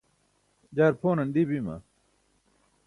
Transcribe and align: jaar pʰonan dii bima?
jaar 0.75 0.93
pʰonan 1.01 1.29
dii 1.33 1.47
bima? 1.49 1.75